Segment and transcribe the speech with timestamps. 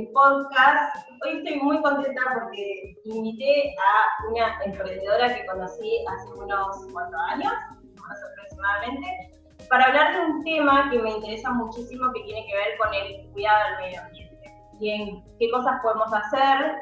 [0.00, 0.96] mi podcast.
[1.22, 7.52] Hoy estoy muy contenta porque invité a una emprendedora que conocí hace unos cuatro años,
[7.96, 9.06] más aproximadamente,
[9.68, 13.30] para hablar de un tema que me interesa muchísimo que tiene que ver con el
[13.32, 16.76] cuidado del medio ambiente y en qué cosas podemos hacer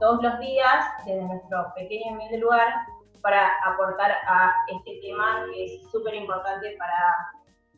[0.00, 2.66] todos los días desde nuestro pequeño y humilde lugar
[3.22, 7.30] para aportar a este tema que es súper importante para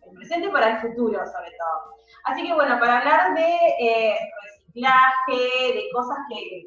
[0.07, 1.97] el presente y para el futuro sobre todo.
[2.25, 4.19] Así que bueno, para hablar de eh,
[4.77, 6.63] reciclaje, de cosas que,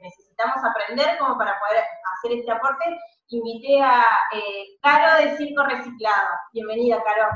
[0.00, 1.82] necesitamos aprender como para poder
[2.14, 2.84] hacer este aporte,
[3.30, 6.28] invité a eh, Caro de Circo Reciclado.
[6.52, 7.30] Bienvenida, Caro.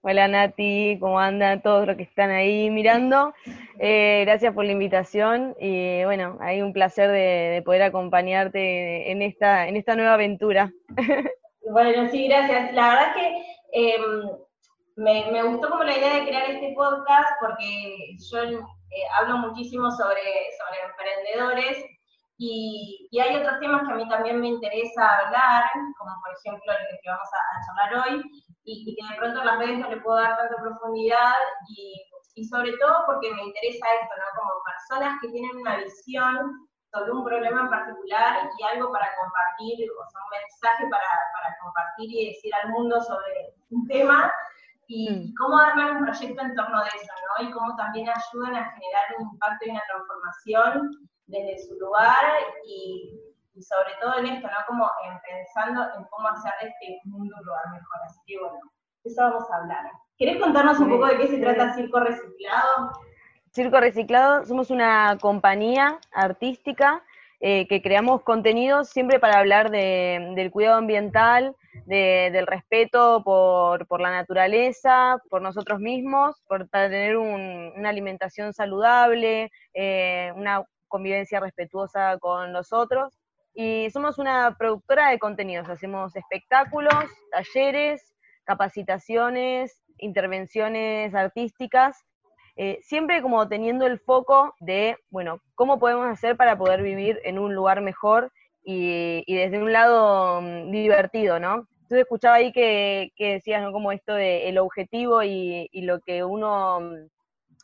[0.00, 3.34] Hola Nati, ¿cómo andan todos los que están ahí mirando?
[3.78, 9.68] Eh, gracias por la invitación y bueno, hay un placer de, poder acompañarte en esta,
[9.68, 10.72] en esta nueva aventura.
[11.68, 12.72] Bueno, sí, gracias.
[12.74, 14.30] La verdad es que em,
[14.94, 20.22] me, gustó como la idea de crear este podcast porque yo eh, hablo muchísimo sobre,
[20.58, 21.84] sobre emprendedores
[22.38, 25.64] y, y, hay otros temas que a mí también me interesa hablar,
[25.96, 28.22] como por ejemplo el que vamos a, charlar hoy,
[28.64, 31.34] y, y, que de pronto las redes no le puedo dar tanta profundidad,
[31.68, 31.94] y,
[32.34, 34.24] y, sobre todo porque me interesa esto, ¿no?
[34.38, 39.88] Como personas que tienen una visión sobre un problema en particular y algo para compartir,
[39.90, 44.30] o sea, un mensaje para, para compartir y decir al mundo sobre un tema,
[44.86, 45.34] y mm.
[45.34, 47.48] cómo armar un proyecto en torno de eso, ¿no?
[47.48, 52.24] Y cómo también ayudan a generar un impacto y una transformación desde su lugar
[52.66, 53.20] y,
[53.60, 54.56] sobre todo en esto, ¿no?
[54.66, 54.90] Como
[55.26, 57.98] pensando en cómo hacer este mundo un lugar mejor.
[58.04, 58.58] Así que bueno,
[59.04, 59.90] eso vamos a hablar.
[60.18, 62.92] ¿Querés contarnos un poco de qué se trata Circo Reciclado?
[63.50, 67.02] Circo Reciclado, somos una compañía artística
[67.40, 71.54] eh, que creamos contenidos siempre para hablar del cuidado ambiental,
[71.84, 80.64] del respeto por, la naturaleza, por nosotros mismos, por, tener una alimentación saludable, eh, una
[80.88, 83.18] convivencia respetuosa con los otros.
[83.54, 92.04] Y somos una productora de contenidos, hacemos espectáculos, talleres, capacitaciones, intervenciones artísticas
[92.58, 97.38] eh, siempre como teniendo el foco de, bueno, cómo podemos hacer para poder vivir en
[97.38, 98.32] un lugar mejor
[98.68, 101.68] y, desde un lado mm, divertido, ¿no?
[101.82, 103.70] Entonces escuchaba ahí que, decías, ¿no?
[103.70, 107.08] Como esto de objetivo y, lo que uno, mm,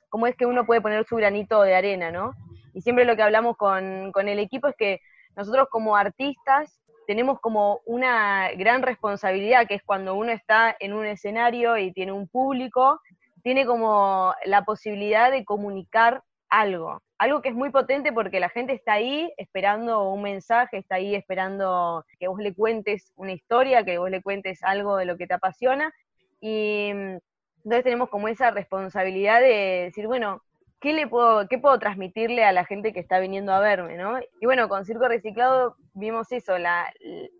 [0.08, 2.32] cómo es que uno puede poner su granito de arena, ¿no?
[2.72, 5.00] Y siempre lo que hablamos con, con el equipo es que
[5.36, 11.04] nosotros como artistas tenemos como una gran responsabilidad, que es cuando uno está en un
[11.04, 13.00] escenario y tiene un público,
[13.42, 18.74] tiene como la posibilidad de comunicar algo, algo que es muy potente porque la gente
[18.74, 23.96] está ahí esperando un mensaje, está ahí esperando que vos le cuentes una historia, que
[23.96, 25.94] vos le cuentes algo de lo que te apasiona
[26.40, 27.18] y mm,
[27.64, 30.42] entonces tenemos como esa responsabilidad de decir, bueno,
[30.78, 33.96] ¿qué, le puedo, ¿qué puedo transmitirle a la gente que está viniendo a verme?
[33.96, 34.18] ¿no?
[34.40, 36.56] Y bueno, con Circo Reciclado vimos eso,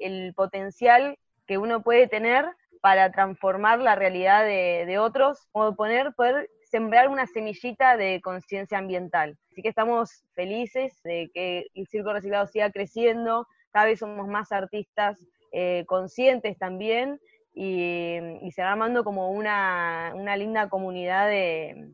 [0.01, 2.47] el potencial que uno puede tener
[2.81, 9.37] para transformar la realidad de, otros o poner, poder sembrar una semillita de conciencia ambiental.
[9.51, 14.53] Así que estamos felices de que el Circo Reciclado siga creciendo, cada vez somos más
[14.53, 15.19] artistas
[15.53, 17.21] eh, conscientes también
[17.55, 21.91] y, se va armando como una, linda comunidad de,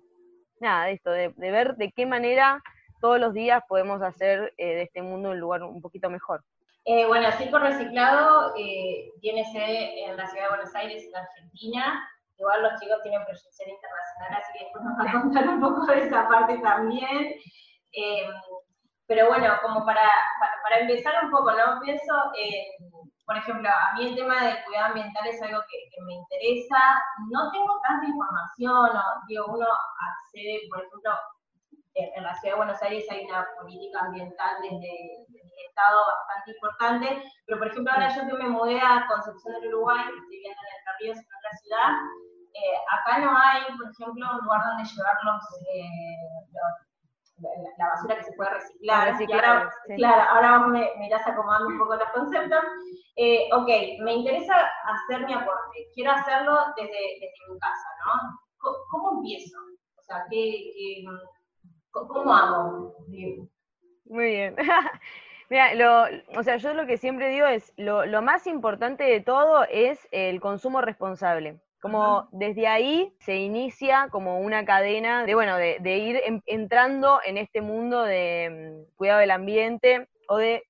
[0.60, 2.62] nada, de esto, de, ver de qué manera
[3.00, 6.44] todos los días podemos hacer eh, de este mundo un lugar un poquito mejor.
[6.84, 12.08] Eh, bueno, Circo Reciclado eh, tiene sede en la ciudad de Buenos Aires, en Argentina.
[12.38, 15.86] Igual los chicos tienen proyección internacional, así que después nos va a contar un poco
[15.86, 17.34] de esa parte también.
[17.92, 18.30] Eh,
[19.06, 20.06] pero bueno, como para,
[20.62, 21.80] para, empezar un poco, ¿no?
[21.80, 22.12] Pienso,
[23.24, 26.78] por ejemplo, a mí el tema del cuidado ambiental es algo que, me interesa.
[27.30, 31.12] No tengo tanta información, o, digo, uno accede, por ejemplo,
[31.94, 35.26] en la ciudad de Buenos Aires hay una política ambiental desde,
[35.68, 40.04] Estado bastante importante, pero por ejemplo ahora yo que me mudé a Concepción del Uruguay,
[40.06, 41.90] estoy viviendo en Entre Ríos, en otra ciudad,
[42.58, 46.16] eh, acá no hay, por ejemplo, un lugar donde llevar los, eh,
[47.78, 49.14] la, basura que se puede reciclar.
[49.44, 52.64] ahora, Claro, ahora me, me, irás acomodando un poco los conceptos.
[53.16, 53.68] Eh, ok,
[54.02, 58.38] me interesa hacer mi aporte, quiero hacerlo desde, desde mi casa, ¿no?
[58.90, 59.56] ¿Cómo, empiezo?
[59.96, 61.04] O sea, ¿qué,
[61.92, 62.94] cómo hago?
[64.04, 64.56] Muy bien.
[65.50, 66.04] Mira, lo,
[66.38, 70.06] o sea, yo lo que siempre digo es, lo, lo, más importante de todo es
[70.10, 71.58] el consumo responsable.
[71.80, 77.36] Como desde ahí se inicia como una cadena de, bueno, de, de ir entrando en
[77.36, 80.64] este mundo de mm, cuidado del ambiente o de,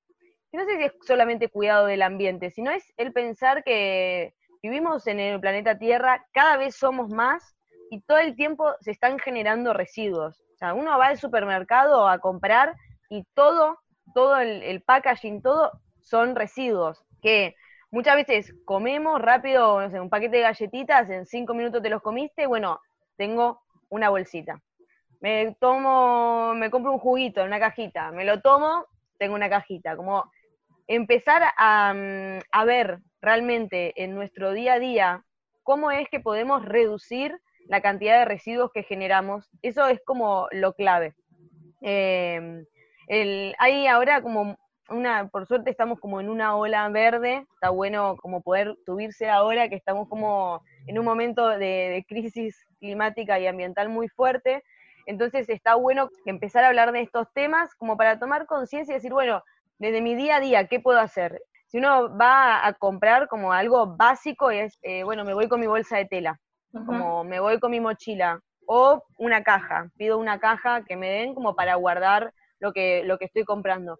[0.52, 5.20] no sé si es solamente cuidado del ambiente, sino es el pensar que vivimos en
[5.20, 7.56] el planeta Tierra, cada vez somos más
[7.90, 10.40] y todo el tiempo se están generando residuos.
[10.54, 12.74] O sea, uno va al supermercado a comprar
[13.08, 13.78] y todo,
[14.14, 15.72] todo el, el packaging, todo
[16.02, 17.54] son residuos que
[17.90, 22.02] muchas veces comemos rápido, no sé, un paquete de galletitas, en cinco minutos te los
[22.02, 22.80] comiste, bueno,
[23.16, 24.60] tengo una bolsita.
[25.20, 28.86] Me tomo, me compro un juguito en una cajita, me lo tomo,
[29.18, 29.96] tengo una cajita.
[29.96, 30.30] Como
[30.86, 35.24] empezar a, mm, ver realmente en nuestro día a día
[35.64, 37.36] cómo es que podemos reducir
[37.66, 39.50] la cantidad de residuos que generamos.
[39.60, 41.14] Eso es como lo clave.
[41.82, 42.64] Eh,
[43.58, 44.56] hay ahora como
[44.90, 49.68] una, por suerte estamos como en una ola verde, está bueno como poder subirse ahora
[49.68, 54.62] que estamos como en un momento de, crisis climática y ambiental muy fuerte,
[55.06, 59.12] entonces está bueno empezar a hablar de estos temas como para tomar conciencia y decir,
[59.12, 59.42] bueno,
[59.78, 61.40] desde mi día a día, ¿qué puedo hacer?
[61.66, 65.66] Si uno va a comprar como algo básico, es, eh, bueno, me voy con mi
[65.66, 66.40] bolsa de tela,
[66.72, 71.34] como me voy con mi mochila, o una caja, pido una caja que me den
[71.34, 73.98] como para guardar lo que, lo que estoy comprando.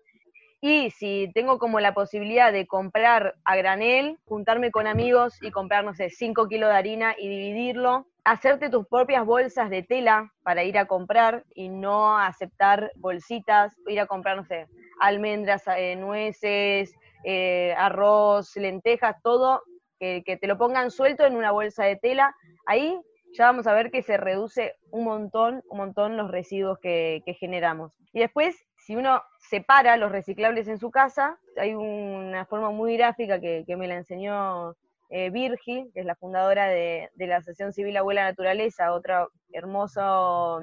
[0.61, 5.85] Y si tengo como la posibilidad de comprar a granel, juntarme con amigos y comprar,
[5.85, 10.65] no sé, 5 kilos de harina y dividirlo, hacerte tus propias bolsas de tela para
[10.65, 14.67] ir a comprar y no aceptar bolsitas, ir a comprar, no sé,
[15.01, 16.93] almendras, eh, nueces,
[17.25, 19.63] eh, arroz, lentejas, todo,
[20.01, 22.35] que, te lo pongan suelto en una bolsa de tela,
[22.67, 23.01] ahí
[23.33, 27.35] ya vamos a ver que se reduce un montón, un montón los residuos que, que
[27.35, 27.97] generamos.
[28.13, 31.39] Y después, si uno separa los reciclables en su casa.
[31.59, 34.77] Hay una forma muy gráfica que, me la enseñó
[35.11, 40.63] eh, Virgi, que es la fundadora de, la Asociación Civil Abuela Naturaleza, otro hermoso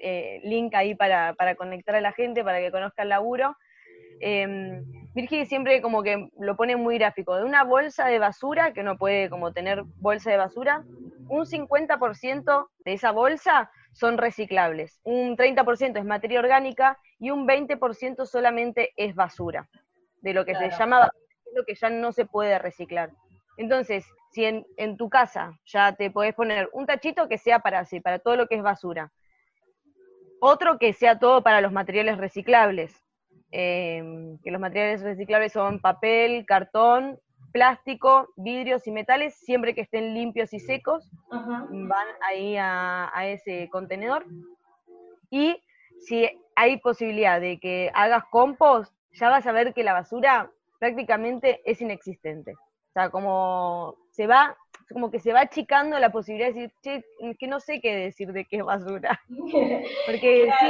[0.00, 3.56] eh, link ahí para, conectar a la gente, para que conozca el laburo.
[4.20, 4.80] Eh,
[5.16, 8.96] Virgi siempre como que lo pone muy gráfico, de una bolsa de basura, que uno
[8.96, 10.84] puede como tener bolsa de basura,
[11.28, 18.26] un 50% de esa bolsa son reciclables, un 30% es materia orgánica y un 20%
[18.26, 19.68] solamente es basura,
[20.20, 21.10] de lo que se llama
[21.54, 23.10] lo que ya no se puede reciclar.
[23.56, 28.00] Entonces, si en, tu casa ya te podés poner un tachito que sea para así,
[28.00, 29.12] para todo lo que es basura,
[30.40, 33.00] otro que sea todo para los materiales reciclables,
[33.52, 37.20] em, que los materiales reciclables son papel, cartón,
[37.54, 43.68] plástico, vidrios y metales, siempre que estén limpios y secos, van ahí a, a, ese
[43.70, 44.26] contenedor.
[45.30, 45.62] Y
[46.00, 51.60] si hay posibilidad de que hagas compost, ya vas a ver que la basura prácticamente
[51.64, 52.54] es inexistente.
[52.54, 54.56] O sea, como se va,
[54.92, 58.32] como que se va achicando la posibilidad de decir, che, que no sé qué decir
[58.32, 59.20] de qué es basura.
[60.06, 60.66] Porque sí,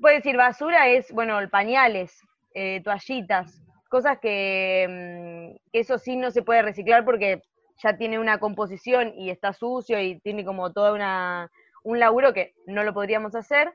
[0.00, 2.18] puede decir basura es, bueno, pañales,
[2.54, 7.42] eh, toallitas, cosas que, mm, que, eso sí no se puede reciclar porque
[7.82, 11.50] ya tiene una composición y está sucio y tiene como toda una,
[11.84, 13.72] un laburo que no lo podríamos hacer,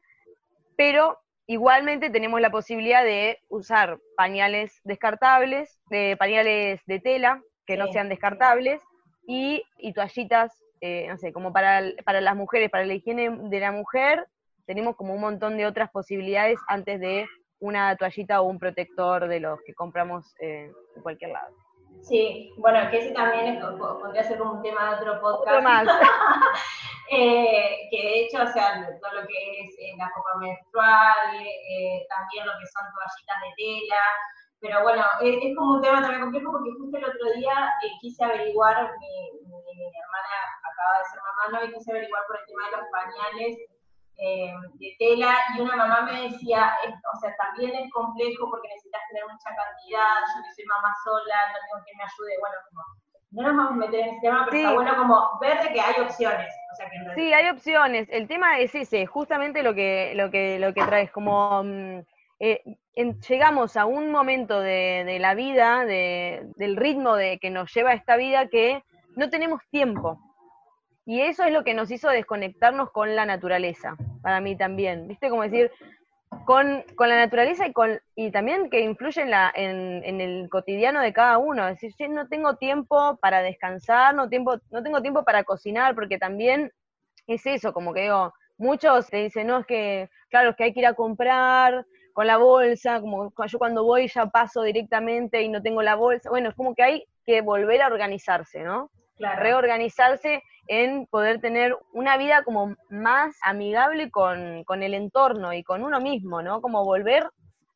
[0.75, 7.88] pero igualmente tenemos la posibilidad de usar pañales descartables, de pañales de tela que no
[7.92, 8.81] sean descartables
[9.28, 13.60] y, y toallitas, eh, no sé, como para, para las mujeres, para la higiene de
[13.60, 14.28] la mujer,
[14.66, 17.28] tenemos como un montón de otras posibilidades antes de
[17.62, 21.56] una toallita o un protector de los que compramos eh, en cualquier lado.
[22.02, 25.64] Sí, bueno, que ese también podría ser como un tema de otro podcast.
[25.64, 25.88] más.
[27.12, 32.06] eh, que de hecho, o sea, todo lo que es eh, la copa menstrual, eh,
[32.09, 34.04] también lo que son toallitas de tela,
[34.59, 38.92] pero bueno, es, como un tema también complejo porque justo el otro día quise averiguar,
[39.00, 40.33] mi, mi, hermana
[40.66, 41.66] acaba de ser mamá, ¿no?
[41.66, 43.57] y quise averiguar por el tema de los pañales
[44.23, 46.71] eh, de tela y una mamá me decía,
[47.11, 51.35] o sea, también es complejo porque necesitas tener mucha cantidad, yo que soy mamá sola,
[51.51, 52.83] no tengo quien me ayude, bueno, como,
[53.31, 55.81] no nos vamos a meter en ese tema, pero está bueno como ver de que
[55.81, 56.54] hay opciones.
[56.71, 58.07] O sea, que sí, hay opciones.
[58.11, 62.01] El tema es ese, justamente lo que, lo que, lo que traes, como mm,
[62.42, 62.61] eh,
[63.28, 67.94] llegamos a un momento de, de la vida, de, del ritmo de que nos lleva
[67.94, 68.83] esta vida, que
[69.16, 70.19] no tenemos tiempo.
[71.06, 75.08] Y eso es lo que nos hizo desconectarnos con la naturaleza, para mí también.
[75.08, 75.30] ¿Viste?
[75.30, 75.72] Como decir,
[76.46, 81.14] con, la naturaleza y, con, y también que influye en, la, en, el cotidiano de
[81.14, 81.68] cada uno.
[81.68, 86.18] Es decir, no tengo tiempo para descansar, no, tiempo, no tengo tiempo para cocinar, porque
[86.18, 86.72] también
[87.28, 90.74] es eso, como que digo, muchos te dicen, no, es que, claro, es que hay
[90.74, 95.50] que ir a comprar con la bolsa, como yo cuando voy ya paso directamente y
[95.50, 96.30] no tengo la bolsa.
[96.30, 98.90] Bueno, es como que hay que volver a organizarse, ¿no?
[99.38, 105.99] reorganizarse en poder tener una vida como más amigable con, el entorno y con uno
[105.99, 106.61] mismo, ¿no?
[106.61, 107.30] Como volver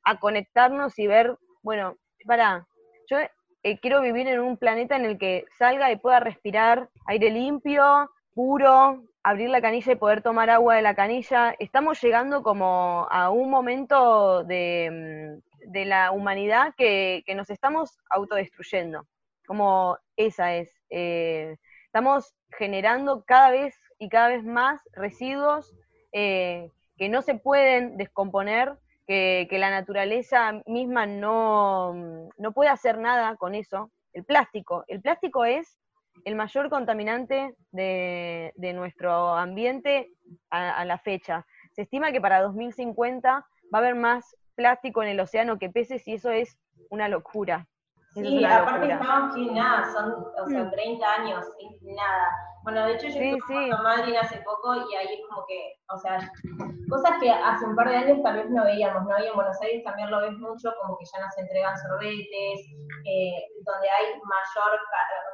[0.04, 2.68] a conectarnos y ver, bueno, para,
[3.10, 3.18] yo
[3.64, 8.10] eh, quiero vivir en un planeta en el que salga y pueda respirar aire limpio,
[8.34, 11.56] puro, abrir la canilla y poder tomar agua de la canilla.
[11.58, 19.08] Estamos llegando como a un momento de, mm, la humanidad que, nos estamos autodestruyendo,
[19.48, 20.72] como esa es.
[20.92, 21.58] Eh,
[21.96, 25.74] estamos generando cada vez y cada vez más residuos
[26.12, 28.74] eh, que no se pueden descomponer,
[29.08, 31.94] que, la naturaleza misma no,
[32.38, 33.92] no puede hacer nada con eso.
[34.12, 35.80] El plástico, el plástico es
[36.26, 40.12] el mayor contaminante de, nuestro ambiente
[40.50, 41.46] a, la fecha.
[41.72, 46.06] Se estima que para 2050 va a haber más plástico en el océano que peces
[46.10, 46.58] y eso es
[46.90, 47.70] una locura.
[48.16, 51.22] Sí, aparte estamos que nada, son o sea, 30 mm.
[51.22, 52.32] años, es nada.
[52.64, 55.98] Bueno, de hecho yo estuve con Madrid hace poco y ahí es como que, o
[56.00, 56.18] sea,
[56.90, 59.20] cosas que hace un par de años tal vez no veíamos, ¿no?
[59.20, 62.60] Y en Buenos Aires también lo ves mucho, como que ya no se entregan sorbetes,
[63.06, 64.72] eh, donde hay mayor,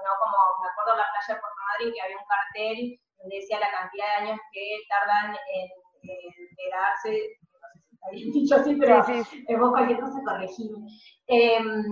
[0.04, 3.36] no como, me acuerdo en la playa de Puerto Madrid que había un cartel donde
[3.36, 5.70] decía la cantidad de años que tardan en,
[6.58, 9.56] degradarse, no sé si está bien dicho así, pero sí, sí.
[9.56, 10.80] vos cualquier cosa corregime.
[11.28, 11.86] Em,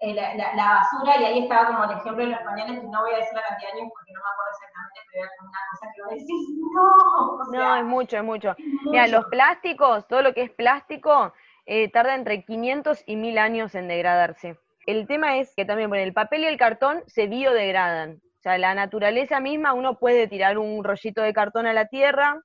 [0.00, 3.00] eh, la, la, basura, y ahí estaba como el ejemplo de los pañales, que no
[3.00, 5.58] voy a decir la cantidad de años porque no me acuerdo exactamente, pero era una
[5.70, 7.58] cosa que vos decís, no.
[7.58, 8.56] no, es mucho, es mucho.
[8.84, 11.32] Mira, los plásticos, todo lo que es plástico,
[11.66, 14.56] eh, tarda entre 500 y 1000 años en degradarse.
[14.86, 18.22] El tema es que también, bueno, el papel y el cartón se biodegradan.
[18.38, 22.40] O sea, la naturaleza misma, uno puede tirar un rollito de cartón a la tierra,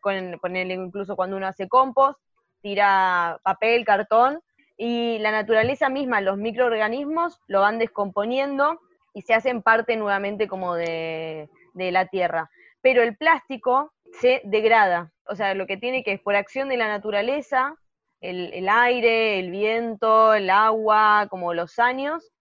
[0.00, 2.18] con, ponerle incluso cuando uno hace compost,
[2.62, 4.40] tira papel, cartón,
[4.76, 8.80] y la naturaleza misma, los microorganismos lo van descomponiendo
[9.12, 12.50] y se hacen parte nuevamente como de, la tierra.
[12.82, 16.76] Pero el plástico se degrada, o sea, lo que tiene que es por acción de
[16.76, 17.76] la naturaleza,
[18.20, 22.32] el, aire, el viento, el agua, como los años,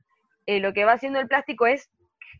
[0.45, 1.89] eh, lo que va haciendo el plástico es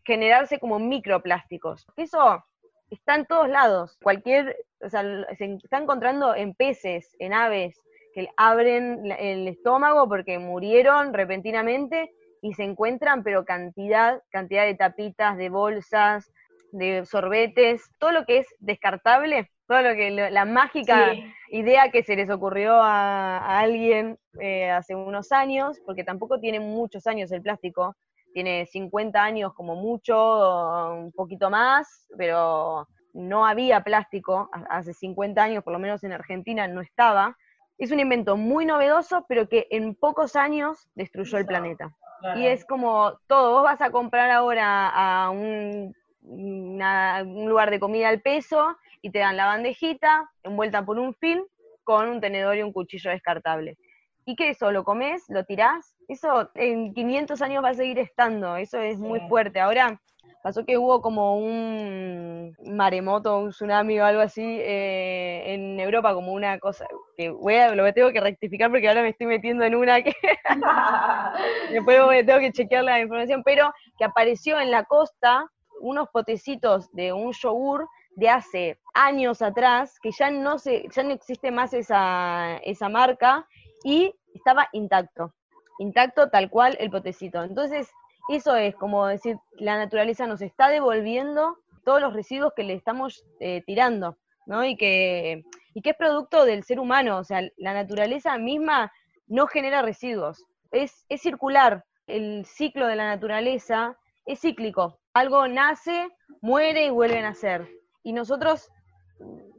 [0.04, 1.86] generarse como microplásticos.
[1.96, 2.44] Eso
[2.90, 3.98] está en todos lados.
[4.02, 5.02] Cualquier, o sea,
[5.36, 7.80] se está encontrando en peces, en aves,
[8.14, 15.36] que abren el estómago porque murieron repentinamente y se encuentran, pero cantidad, cantidad de tapitas,
[15.36, 16.30] de bolsas,
[16.72, 21.14] de sorbetes, todo lo que es descartable, todo lo que la mágica
[21.48, 27.06] idea que se les ocurrió a, alguien eh, hace unos años, porque tampoco tiene muchos
[27.06, 27.96] años el plástico,
[28.32, 35.64] tiene 50 años como mucho, un poquito más, pero no había plástico hace 50 años,
[35.64, 37.36] por lo menos en Argentina no estaba,
[37.78, 41.94] es un invento muy novedoso, pero que en pocos años destruyó el planeta.
[42.36, 48.22] Y es como todo, vos vas a comprar ahora a un, lugar de comida al
[48.22, 51.44] peso y te dan la bandejita envuelta por un film
[51.82, 53.76] con un tenedor y un cuchillo descartable.
[54.24, 54.72] ¿Y qué eso?
[54.72, 55.24] ¿Lo comes?
[55.28, 55.94] ¿Lo tirás?
[56.08, 59.60] Eso en 500 años va a seguir estando, eso es muy fuerte.
[59.60, 60.00] Ahora
[60.44, 66.34] pasó que hubo como un maremoto, un tsunami o algo así eh, en Europa, como
[66.34, 66.86] una cosa
[67.16, 70.12] que voy a, lo tengo que rectificar porque ahora me estoy metiendo en una que
[71.72, 77.14] después tengo que chequear la información, pero que apareció en la costa unos potecitos de
[77.14, 82.58] un yogur de hace años atrás, que ya no se, ya no existe más esa,
[82.64, 83.48] esa marca,
[83.82, 85.32] y estaba intacto,
[85.78, 87.42] intacto tal cual el potecito.
[87.42, 87.88] Entonces,
[88.28, 93.24] eso es como decir, la naturaleza nos está devolviendo todos los residuos que le estamos
[93.40, 94.16] eh, tirando,
[94.46, 94.64] ¿no?
[94.64, 98.92] Y que, y que es producto del ser humano, o sea, la naturaleza misma
[99.26, 106.08] no genera residuos, es, circular, el ciclo de la naturaleza es cíclico, algo nace,
[106.40, 107.68] muere y vuelve a nacer.
[108.02, 108.68] Y nosotros,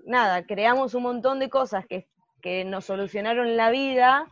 [0.06, 2.08] nada, creamos un montón de cosas que,
[2.42, 4.30] que nos solucionaron la vida,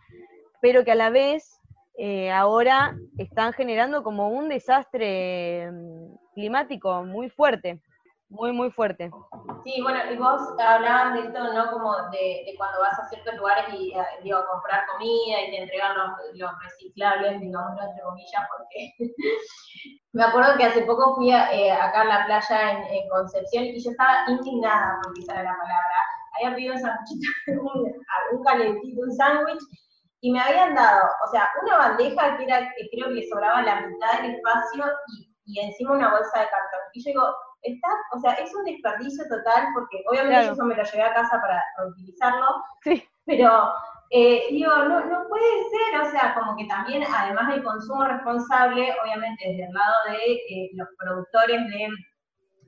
[0.61, 1.59] pero que a la vez
[1.95, 7.81] eh, ahora están generando como un desastre mm, climático muy fuerte,
[8.29, 9.11] muy, muy fuerte.
[9.63, 11.71] Sí, bueno, y vos hablabas de esto, ¿no?
[11.71, 15.61] Como de, cuando vas a ciertos lugares y, eh, digo, a comprar comida y te
[15.61, 15.95] entregan
[16.33, 18.93] los, reciclables, digamos, entre comillas, porque
[20.13, 23.91] me acuerdo que hace poco fui eh, acá a la playa en, Concepción y yo
[23.91, 25.97] estaba indignada, por quizá la palabra.
[26.35, 27.93] Había pedido un,
[28.37, 29.61] un calentito, un sándwich,
[30.23, 33.61] y me habían dado, o sea, una bandeja que era, que creo que le sobraba
[33.61, 34.85] la mitad del espacio
[35.45, 36.79] y, encima una bolsa de cartón.
[36.93, 40.75] Y yo digo, está, o sea, es un desperdicio total porque obviamente yo eso me
[40.75, 43.05] lo llevé a casa para reutilizarlo, sí.
[43.25, 43.73] pero
[44.11, 48.95] eh, digo, no, no puede ser, o sea, como que también, además del consumo responsable,
[49.03, 51.89] obviamente desde el lado de eh, los productores de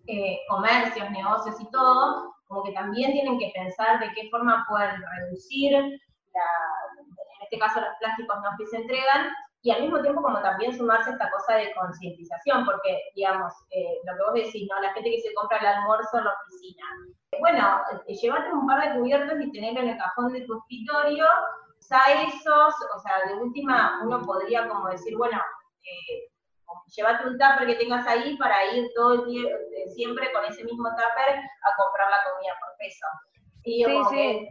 [0.08, 5.02] eh, comercios, negocios y todo, como que también tienen que pensar de qué forma pueden
[5.18, 6.85] reducir la,
[7.46, 9.32] este caso los plásticos no que se entregan,
[9.66, 13.98] y al mismo tiempo como también sumarse a esta cosa de concientización, porque, digamos, eh,
[14.06, 14.80] lo que vos decís, ¿no?
[14.80, 16.86] La gente que se compra el almuerzo en la oficina.
[17.40, 21.26] Bueno, eh, llevarte un par de cubiertos y tenerlo en el cajón de tu escritorio,
[21.80, 25.42] usa esos, o sea, de última uno podría como decir, bueno,
[25.82, 26.30] eh,
[26.96, 29.50] llévate un tupper que tengas ahí para ir todo el tiempo,
[29.96, 33.08] siempre con ese mismo tupper a comprar la comida por peso.
[33.64, 34.48] Y yo como Que,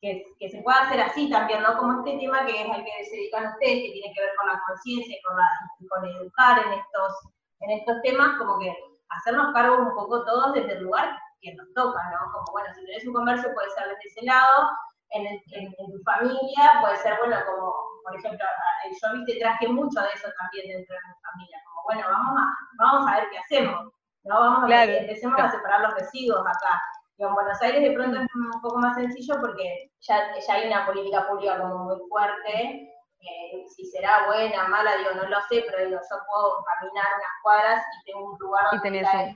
[0.00, 1.76] que, se pueda hacer así también, ¿no?
[1.76, 4.48] Como este tema que es al que se dedican ustedes, que tiene que ver con
[4.48, 5.48] la conciencia y con, la,
[5.88, 7.12] con educar en estos,
[7.60, 8.74] en estos temas, como que
[9.08, 12.32] hacernos cargo un poco todos desde el lugar que nos toca, ¿no?
[12.32, 14.70] Como, bueno, si tenés un comercio puede ser desde ese lado,
[15.10, 17.74] en, en, tu familia puede ser, bueno, como,
[18.04, 18.46] por ejemplo,
[18.84, 22.44] yo viste, traje mucho de eso también dentro de mi familia, como, bueno, vamos a,
[22.78, 23.92] vamos a ver qué hacemos,
[24.24, 24.40] ¿no?
[24.40, 26.80] Vamos a ver, empecemos a separar los residuos acá
[27.18, 30.86] en Buenos Aires de pronto es un poco más sencillo porque ya, ya hay una
[30.86, 32.94] política pública como muy fuerte.
[33.20, 37.42] Eh, si será buena, mala, digo, no lo sé, pero digo, yo puedo caminar unas
[37.42, 39.34] cuadras y tengo un lugar donde dejar,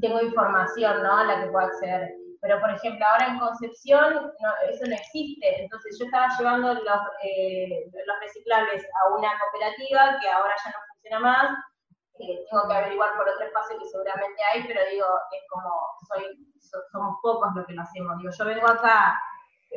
[0.00, 1.18] tengo información, ¿no?
[1.18, 2.10] A la que puedo acceder.
[2.40, 4.32] Pero, por ejemplo, ahora en Concepción
[4.70, 5.62] eso no existe.
[5.62, 10.78] Entonces yo estaba llevando los, eh, los reciclables a una cooperativa que ahora ya no
[10.88, 11.58] funciona más.
[12.20, 15.70] Eh, tengo que averiguar por otro espacio que seguramente hay, pero digo, es como,
[16.08, 16.24] soy
[16.92, 18.18] somos pocos los que lo hacemos.
[18.18, 19.18] Digo, yo vengo acá,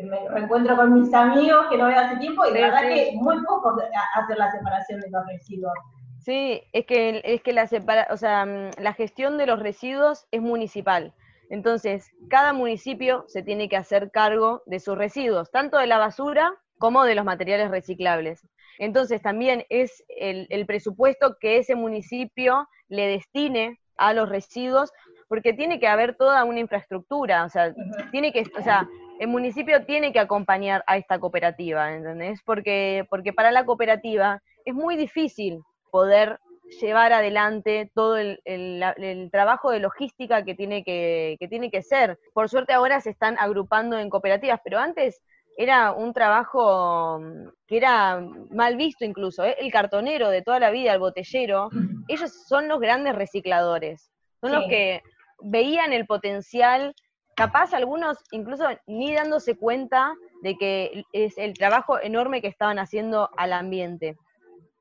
[0.04, 3.44] me reencuentro con mis amigos que no veo hace tiempo y de verdad que muy
[3.44, 3.82] pocos
[4.16, 5.74] hacen la separación de los residuos.
[6.20, 10.28] Sí, es que, es que la, separa, o sea, mm, la gestión de los residuos
[10.32, 11.14] es municipal.
[11.50, 16.54] Entonces, cada municipio se tiene que hacer cargo de sus residuos, tanto de la basura
[16.78, 18.48] como de los materiales reciclables.
[18.78, 24.92] Entonces, también es el, el presupuesto que ese municipio le destine a los residuos
[25.28, 27.74] porque tiene que haber toda una infraestructura, o sea,
[28.12, 28.86] tiene que, o sea,
[29.20, 32.42] el municipio tiene que acompañar a esta cooperativa, ¿entendés?
[32.44, 36.40] Porque, porque para la cooperativa es muy difícil poder
[36.82, 42.20] llevar adelante todo el, trabajo de logística que tiene que, que tiene que ser.
[42.34, 45.22] Por suerte ahora se están agrupando en cooperativas, pero antes
[45.62, 47.22] era un trabajo
[47.68, 48.20] que era
[48.50, 49.44] mal visto incluso.
[49.44, 49.56] ¿eh?
[49.60, 51.70] El cartonero de toda la vida, el botellero,
[52.08, 54.12] ellos son los grandes recicladores.
[54.42, 55.04] Son los que
[55.44, 56.96] veían el potencial,
[57.36, 63.30] capaz algunos incluso ni dándose cuenta de que es el trabajo enorme que estaban haciendo
[63.38, 64.18] al ambiente,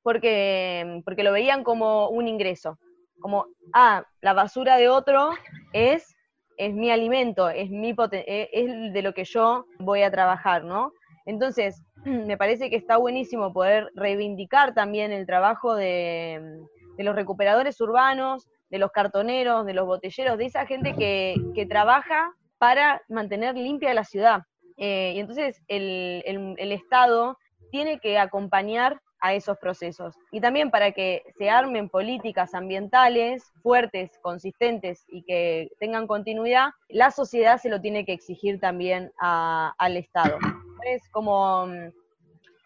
[0.03, 2.79] porque, porque lo veían como un ingreso,
[3.21, 5.31] como, ah, la basura de otro
[5.75, 6.17] es,
[6.61, 10.93] es mi alimento, es, mi e, es de lo que yo voy a trabajar, ¿no?
[11.25, 16.61] Entonces, me parece que está buenísimo poder reivindicar también el trabajo de,
[16.97, 22.33] de los recuperadores urbanos, de los cartoneros, de los botelleros, de esa gente que, trabaja
[22.59, 24.43] para mantener limpia la ciudad.
[24.77, 27.37] Eh, y entonces el, Estado
[27.71, 30.17] tiene que acompañar a esos procesos.
[30.31, 37.11] Y también para que se armen políticas ambientales fuertes, consistentes y que tengan continuidad, la
[37.11, 40.39] sociedad se lo tiene que exigir también al Estado.
[40.85, 41.69] Es como,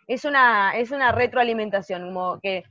[0.07, 2.64] es una, es una retroalimentación, como que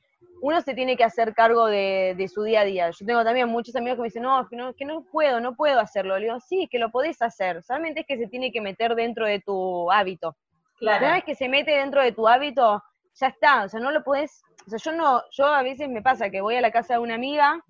[0.43, 2.89] uno se tiene que hacer cargo de, su día a día.
[2.89, 5.55] Yo tengo también muchos amigos que me dicen, no, que no, que no puedo, no
[5.55, 6.19] puedo hacerlo.
[6.19, 9.25] Le digo, sí, que lo podés hacer, solamente es que se tiene que meter dentro
[9.25, 10.35] de tu hábito.
[10.79, 11.05] Claro.
[11.05, 12.83] Una vez que se mete dentro de tu hábito,
[13.19, 16.01] ya está, o sea, no lo podés, o sea, yo no, yo a veces me
[16.01, 17.63] pasa que voy a la casa de una amiga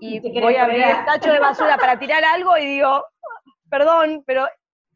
[0.00, 3.04] y voy a abrir el tacho de basura para tirar algo y digo,
[3.68, 4.46] perdón, pero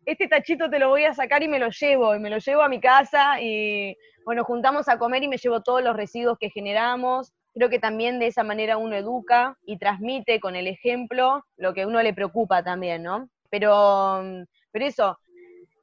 [0.06, 2.62] este tachito te lo voy a sacar y me lo llevo, y me lo llevo
[2.62, 6.50] a mi casa y bueno, juntamos a comer y me llevo todos los residuos que
[6.50, 7.32] generamos.
[7.52, 11.82] Creo que también de esa manera uno educa y transmite con el ejemplo lo que
[11.82, 13.28] a uno le preocupa también, ¿no?
[13.50, 14.22] Pero,
[14.72, 15.18] pero eso,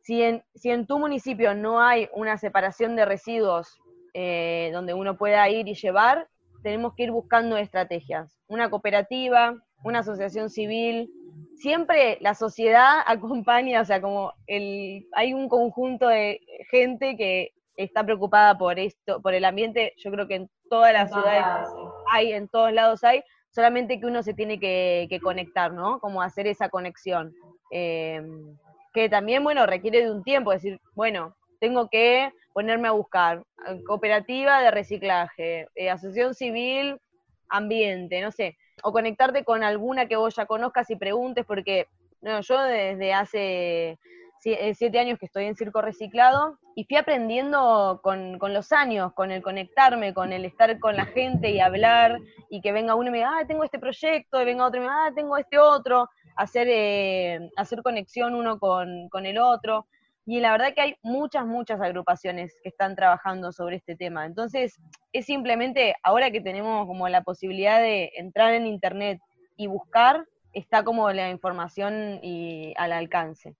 [0.02, 3.80] si en, si en tu municipio no hay una separación de residuos
[4.14, 6.28] eh, donde uno pueda ir y llevar,
[6.64, 8.38] tenemos que ir buscando estrategias.
[8.48, 11.10] Una cooperativa, una asociación civil,
[11.56, 18.04] siempre la sociedad acompaña, o sea, como el, hay un conjunto de gente que está
[18.04, 21.68] preocupada por esto, por el ambiente, yo creo que en todas las ciudades
[22.12, 26.00] hay, en todos lados hay, solamente que uno se tiene que, conectar, ¿no?
[26.00, 27.34] Como hacer esa conexión.
[27.72, 28.56] Em,
[28.94, 33.82] que también, bueno, requiere de un tiempo, decir, bueno, tengo que ponerme a buscar eh,
[33.86, 37.00] cooperativa de reciclaje, eh, asociación civil,
[37.48, 41.88] ambiente, no sé, o conectarte con alguna que vos ya conozcas y preguntes, porque
[42.22, 43.98] no, yo desde hace
[44.44, 49.30] eh, siete años que estoy en circo reciclado y fui aprendiendo con, los años, con
[49.30, 52.18] el conectarme, con el estar con la gente y hablar
[52.50, 54.84] y que venga uno y me diga, ah, tengo este proyecto, y venga otro y
[54.84, 59.86] me diga, ah, tengo este otro, hacer, hacer conexión uno con, el otro.
[60.32, 64.26] Y la verdad que hay muchas, muchas agrupaciones que están trabajando sobre este tema.
[64.26, 64.80] Entonces,
[65.12, 69.20] es simplemente, ahora que tenemos como la posibilidad de entrar en internet
[69.58, 73.58] y buscar, está como la información y al alcance.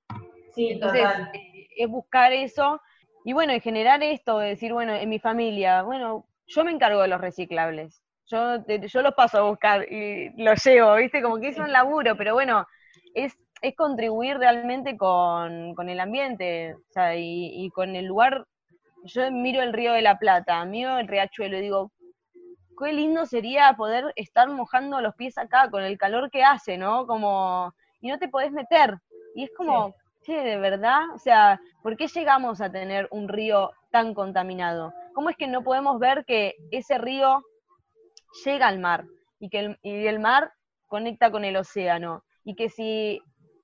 [0.56, 1.04] Sí, Entonces,
[1.34, 2.80] eh, es buscar eso
[3.26, 7.02] y bueno, y generar esto, de decir, bueno, en mi familia, bueno, yo me encargo
[7.02, 8.02] de los reciclables.
[8.28, 11.22] Yo, yo los paso a buscar y los llevo, ¿viste?
[11.22, 12.66] Como que es un laburo, pero bueno,
[13.14, 18.46] es es contribuir realmente con, el ambiente, o sea, y, con el lugar.
[19.04, 21.92] Yo miro el río de la Plata, miro el riachuelo y digo,
[22.78, 27.06] qué lindo sería poder estar mojando los pies acá con el calor que hace, ¿no?
[27.06, 28.98] Como, y no te podés meter.
[29.36, 30.34] Y es como, sí.
[30.34, 34.94] de verdad, o sea, ¿por qué llegamos a tener un río tan contaminado?
[35.14, 37.44] ¿Cómo es que no podemos ver que ese río
[38.46, 39.06] llega al mar
[39.40, 40.52] y que el, y el mar
[40.88, 42.24] conecta con el océano?
[42.44, 43.22] Y que si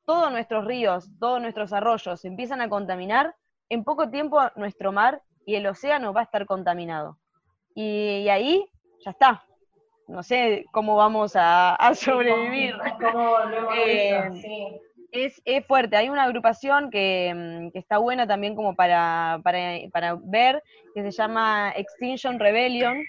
[0.07, 3.35] todos nuestros ríos, todos nuestros arroyos empiezan a contaminar,
[3.69, 7.17] en poco tiempo nuestro mar y el océano va a estar contaminado.
[7.75, 8.65] Y, ahí
[9.03, 9.43] ya está.
[10.07, 12.75] No sé cómo vamos a, sobrevivir.
[13.75, 14.79] Eh,
[15.11, 15.97] es, fuerte.
[15.97, 21.73] Hay una agrupación que, mm, está buena también como para, para, ver, que se llama
[21.75, 23.03] Extinction Rebellion,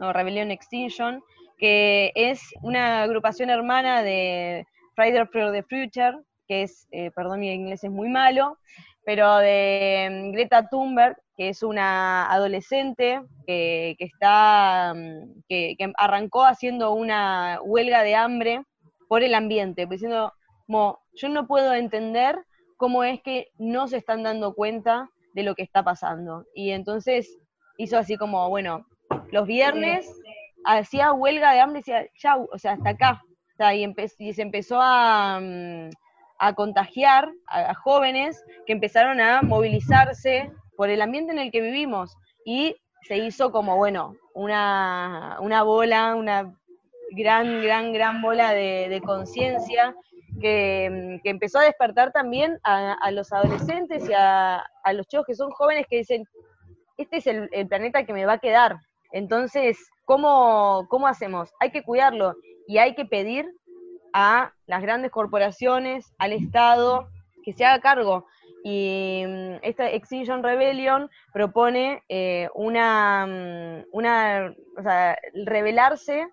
[0.00, 1.22] o Rebellion Extinction,
[1.58, 7.50] que es una agrupación hermana de, Friday for the Future, que es, eh, perdón, mi
[7.52, 8.58] inglés es muy malo,
[9.04, 16.92] pero de mm, Greta Thunberg, que es una adolescente que, está, mm, que, arrancó haciendo
[16.92, 18.62] una huelga de hambre
[19.08, 20.32] por el ambiente, diciendo,
[20.66, 22.36] como, yo no puedo entender
[22.76, 26.44] cómo es que no se están dando cuenta de lo que está pasando.
[26.54, 27.38] Y entonces
[27.76, 28.86] hizo así como, bueno,
[29.30, 30.08] los viernes
[30.64, 33.22] hacía huelga de hambre y decía, o sea, hasta acá,
[34.18, 35.90] y, se empezó a, mm,
[36.56, 42.76] contagiar a, jóvenes que empezaron a movilizarse por el ambiente en el que vivimos y
[43.02, 46.52] se hizo como, bueno, una, bola, una
[47.12, 54.08] gran, gran, gran bola de, conciencia mm, que, empezó a despertar también a, los adolescentes
[54.08, 56.24] y a, los chicos que son jóvenes que dicen,
[56.96, 58.76] este es el, planeta que me va a quedar.
[59.12, 61.52] Entonces, ¿cómo, ¿cómo hacemos?
[61.60, 62.34] Hay que cuidarlo
[62.66, 63.46] y hay que pedir
[64.12, 67.08] a las grandes corporaciones, al Estado,
[67.44, 68.26] que se haga cargo.
[68.62, 76.28] Y mm, esta Extinction Rebellion propone eh, una, mm, una, o sea, rebelarse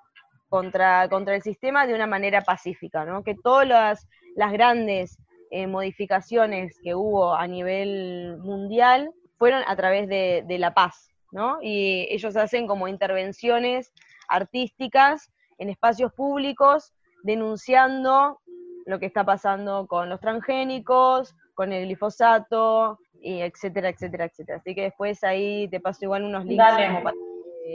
[0.47, 3.23] contra, contra el sistema de una manera pacífica, ¿no?
[3.23, 5.17] Que todas las, las grandes
[5.49, 11.57] eh, modificaciones que hubo a nivel mundial fueron a través de, de la paz, ¿no?
[11.61, 13.91] Y ellos hacen como intervenciones
[14.29, 16.91] artísticas en espacios públicos
[17.23, 18.41] denunciando
[18.87, 24.57] lo que está pasando con los transgénicos, con el glifosato, y etcétera, etcétera, etcétera.
[24.57, 26.57] Así que después ahí te paso igual unos links.
[26.57, 27.03] Dale.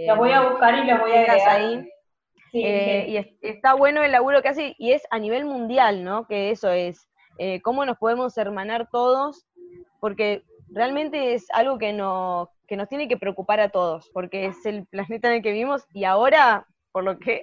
[0.09, 1.49] los voy a buscar y los voy a agregar.
[1.49, 1.89] ahí.
[2.53, 6.27] Eh, y está bueno el laburo que hace, y es a nivel mundial, ¿no?
[6.27, 9.47] Que eso es, eh, cómo nos podemos hermanar todos,
[10.01, 14.65] porque realmente es algo que, no, que nos tiene que preocupar a todos, porque es
[14.65, 17.43] el planeta en el que vivimos, y ahora, por lo que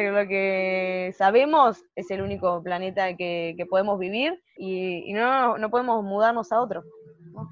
[0.00, 6.50] lo que sabemos es el único planeta que, podemos vivir y, no, no podemos mudarnos
[6.52, 6.82] a otro.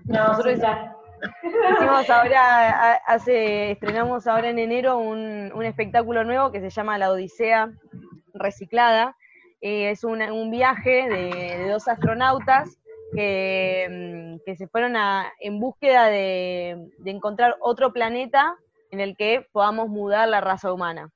[0.06, 0.96] Nosotros ya.
[1.42, 7.72] Hicimos ahora, hace, estrenamos ahora en enero un, espectáculo nuevo que se llama La Odisea
[8.32, 9.16] Reciclada.
[9.60, 12.78] Eh, es un, viaje de, dos astronautas
[13.14, 13.86] que,
[14.40, 18.56] mm, que se fueron a, en búsqueda de, de encontrar otro planeta
[18.90, 21.10] en el que podamos mudar la raza humana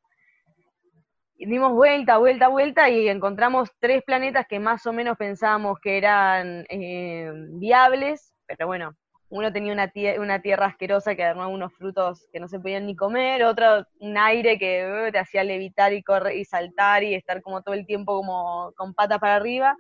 [1.38, 6.64] dimos vuelta, vuelta, vuelta y encontramos tres planetas que más o menos pensábamos que eran
[6.68, 8.94] eh, viables, pero bueno,
[9.30, 12.94] uno tenía una, una tierra asquerosa que además unos frutos que no se podían ni
[12.94, 17.42] comer, otro un aire que uh, te hacía levitar y correr y saltar y estar
[17.42, 19.76] como todo el tiempo como con patas para arriba,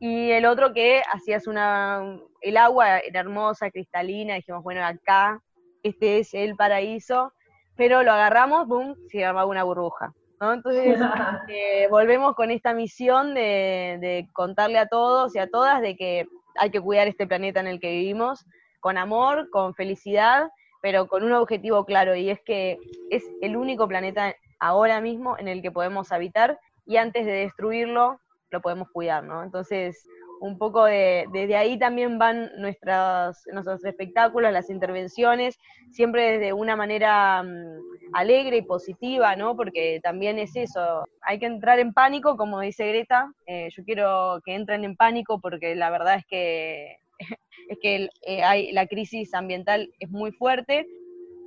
[0.00, 5.42] y el otro que hacías una, el agua era hermosa, cristalina, dijimos, bueno, acá
[5.82, 7.32] este es el paraíso,
[7.76, 10.12] pero lo agarramos, boom, se armaba una burbuja.
[10.40, 11.00] Entonces,
[11.48, 16.70] eh, volvemos con esta misión de, contarle a todos y a todas de que hay
[16.70, 18.44] que cuidar este planeta en el que vivimos
[18.80, 22.78] con amor, con felicidad, pero con un objetivo claro, y es que
[23.10, 28.20] es el único planeta ahora mismo en el que podemos habitar y antes de destruirlo
[28.50, 29.42] lo podemos cuidar, ¿no?
[29.42, 30.08] Entonces,
[30.40, 33.36] un poco de, desde ahí también van nuestros,
[33.84, 35.58] espectáculos, las intervenciones,
[35.90, 39.56] siempre desde una manera mm, alegre y positiva, ¿no?
[39.56, 44.40] Porque también es eso, hay que entrar en pánico, como dice Greta, eh, yo quiero
[44.44, 46.96] que entren en pánico porque la verdad es que
[47.68, 50.86] es que eh, hay, la crisis ambiental es muy fuerte,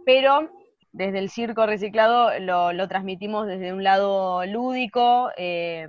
[0.05, 0.49] pero
[0.93, 5.87] desde el circo reciclado lo, transmitimos desde un lado lúdico, eh,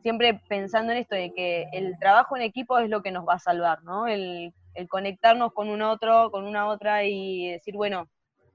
[0.00, 3.34] siempre pensando en esto de que el trabajo en equipo es lo que nos va
[3.34, 4.06] a salvar, ¿no?
[4.06, 4.52] El,
[4.88, 8.08] conectarnos con un otro, con una otra y decir, bueno,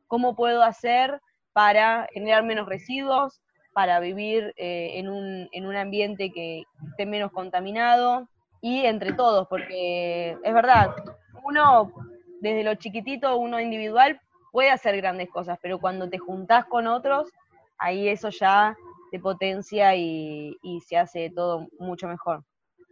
[0.07, 1.21] ¿cómo puedo hacer
[1.53, 3.41] para generar menos residuos,
[3.73, 8.27] para vivir eh, en, un, en un ambiente que esté menos contaminado?
[8.59, 10.95] Y entre todos, porque es verdad,
[11.43, 11.91] uno
[12.41, 14.19] desde lo chiquitito, uno individual,
[14.51, 17.29] puede hacer grandes cosas, pero cuando te juntás con otros,
[17.77, 18.75] ahí eso ya
[19.15, 22.43] te potencia y, se hace todo mucho mejor.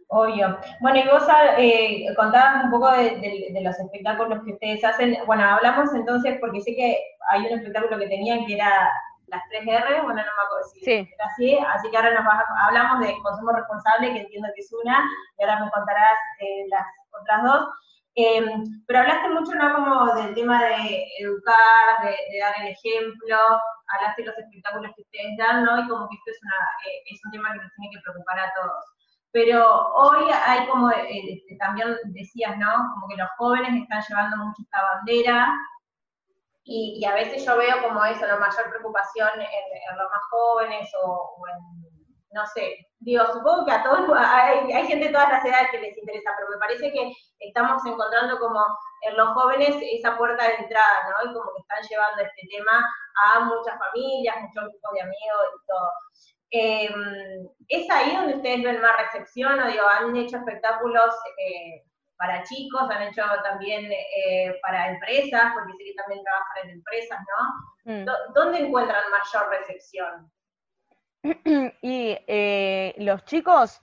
[0.08, 0.58] Obvio.
[0.80, 1.24] Bueno, y vos
[1.58, 5.18] eh, contabas un poco de, los espectáculos que ustedes hacen.
[5.26, 6.98] Bueno, hablamos entonces, porque sé que
[7.30, 8.90] hay un espectáculo que tenían que era
[9.26, 10.92] las 3R, bueno, no me acuerdo si sí.
[10.92, 12.26] era así, así que ahora nos
[12.66, 15.02] hablamos de consumo responsable, que entiendo que es una,
[15.38, 16.86] y ahora me contarás eh, las
[17.20, 17.68] otras dos.
[18.16, 19.74] Em, pero hablaste mucho, ¿no?
[19.74, 23.36] Como del tema de educar, de, dar el ejemplo,
[23.88, 25.80] hablaste de los espectáculos que ustedes dan, ¿no?
[25.80, 28.38] Y como que esto es, una, eh, es un tema que nos tiene que preocupar
[28.38, 28.84] a todos.
[29.32, 32.92] Pero hoy hay como, eh, este, también decías, ¿no?
[32.94, 35.52] Como que los jóvenes están llevando mucho esta bandera,
[36.66, 41.36] y, a veces yo veo como eso, la mayor preocupación en, los más jóvenes o,
[41.36, 41.84] o en
[42.34, 45.96] no sé, digo, supongo que a todos, hay, gente de todas las edades que les
[45.96, 48.60] interesa, pero me parece que estamos encontrando como
[49.02, 51.30] en los jóvenes esa puerta de entrada, ¿no?
[51.30, 52.88] Y como que están llevando este tema
[53.24, 55.90] a muchas familias, muchos grupos de amigos y todo.
[56.50, 61.82] Em, ¿Es ahí donde ustedes ven más recepción o digo, han hecho espectáculos eh,
[62.16, 67.18] para chicos, han hecho también eh, para empresas, porque sé que también trabajan en empresas,
[67.20, 67.92] ¿no?
[67.92, 68.06] Mm.
[68.34, 70.30] ¿Dónde encuentran mayor recepción?
[71.82, 73.80] y eh, los chicos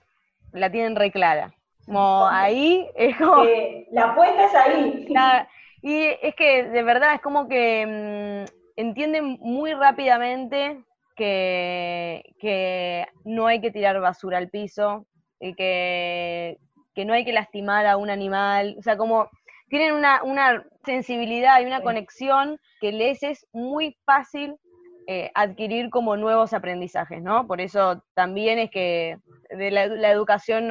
[0.52, 1.52] la tienen re clara.
[1.86, 3.44] Como ahí es como.
[3.90, 5.08] la apuesta es ahí.
[5.82, 10.80] y es que de verdad es como que mm, entienden muy rápidamente
[11.16, 15.06] que, que, no hay que tirar basura al piso,
[15.40, 16.58] y que,
[16.94, 18.76] que, no hay que lastimar a un animal.
[18.78, 19.28] O sea, como
[19.68, 24.56] tienen una, una sensibilidad y una conexión que les es muy fácil
[25.06, 27.46] eh, adquirir como nuevos aprendizajes, ¿no?
[27.48, 29.18] Por eso también es que
[29.50, 30.68] de la, educación,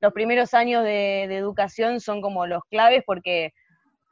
[0.00, 3.52] los primeros años de, educación son como los claves porque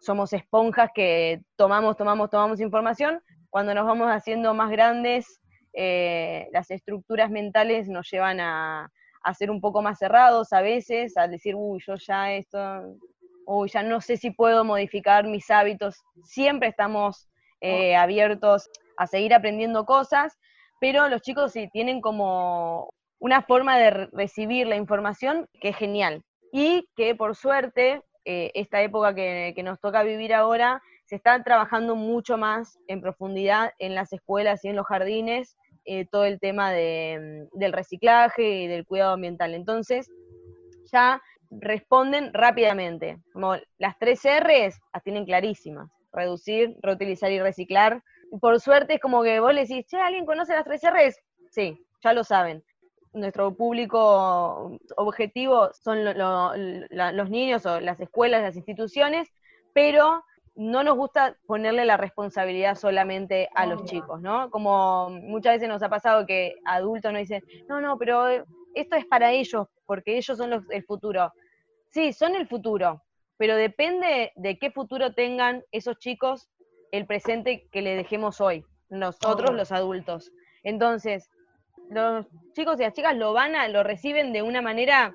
[0.00, 3.20] somos esponjas que tomamos, tomamos, tomamos información.
[3.50, 5.40] Cuando nos vamos haciendo más grandes,
[5.72, 8.88] eh, las estructuras mentales nos llevan a,
[9.22, 12.58] a, ser un poco más cerrados a veces, a decir, uy, yo ya esto,
[13.46, 15.96] uy, ya no sé si puedo modificar mis hábitos.
[16.22, 17.28] Siempre estamos
[17.60, 20.38] eh, abiertos a seguir aprendiendo cosas,
[20.80, 26.22] pero los chicos sí tienen como una forma de recibir la información que es genial.
[26.52, 31.96] Y que por suerte, eh, esta época que, nos toca vivir ahora, se está trabajando
[31.96, 36.72] mucho más en profundidad en las escuelas y en los jardines, eh, todo el tema
[36.72, 39.54] de, del reciclaje y del cuidado ambiental.
[39.54, 40.10] Entonces,
[40.92, 43.18] ya responden rápidamente.
[43.32, 45.90] Como las tres R's las tienen clarísimas.
[46.12, 48.02] Reducir, reutilizar y reciclar
[48.40, 51.16] por suerte es como que vos le decís, che, ¿alguien conoce las tres R's?
[51.50, 52.64] Sí, ya lo saben.
[53.12, 59.28] Nuestro público objetivo son los niños o las escuelas, las instituciones,
[59.72, 60.22] pero
[60.54, 64.50] no nos gusta ponerle la responsabilidad solamente a los chicos, ¿no?
[64.50, 68.26] Como muchas veces nos ha pasado que adultos nos dicen, no, no, pero
[68.74, 71.32] esto es para ellos, porque ellos son el futuro.
[71.90, 73.02] Sí, son el futuro,
[73.36, 76.48] pero depende de qué futuro tengan esos chicos
[76.92, 80.32] el presente que le dejemos hoy, nosotros los adultos.
[80.62, 81.30] Entonces,
[81.90, 85.14] los chicos y las chicas lo van a, lo reciben de una manera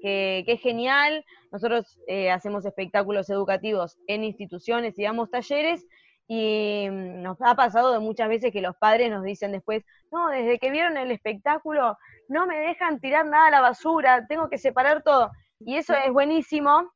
[0.00, 1.24] que, es genial.
[1.50, 5.86] Nosotros eh, hacemos espectáculos educativos en instituciones y damos talleres
[6.28, 10.28] y mm, nos ha pasado de muchas veces que los padres nos dicen después, no,
[10.28, 11.96] desde que vieron el espectáculo
[12.28, 15.30] no me dejan tirar nada a la basura, tengo que separar todo.
[15.60, 16.90] Y eso es buenísimo,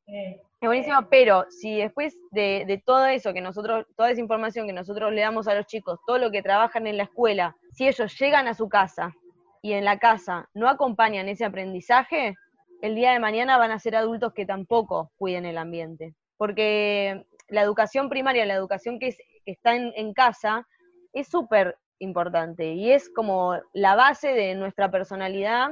[0.59, 5.13] es buenísimo, pero si después de, todo eso que nosotros, toda esa información que nosotros
[5.13, 8.47] le damos a los chicos, todo lo que trabajan en la escuela, si ellos llegan
[8.47, 9.13] a su casa
[9.61, 12.33] y en la casa no acompañan ese aprendizaje,
[12.81, 16.15] el día de mañana van a ser adultos que tampoco cuiden el ambiente.
[16.37, 19.15] Porque la educación primaria, la educación que,
[19.45, 20.67] está en, casa,
[21.13, 25.69] es súper importante y es como la base de nuestra personalidad.